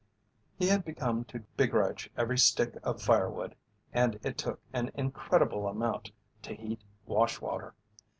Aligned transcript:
He 0.55 0.67
had 0.69 0.97
come 0.97 1.25
to 1.25 1.43
begrudge 1.57 2.09
every 2.17 2.39
stick 2.39 2.75
of 2.81 3.03
firewood, 3.03 3.53
and 3.93 4.19
it 4.23 4.35
took 4.35 4.59
an 4.73 4.89
incredible 4.95 5.67
amount 5.67 6.09
to 6.41 6.55
heat 6.55 6.81
wash 7.05 7.39
water. 7.39 7.75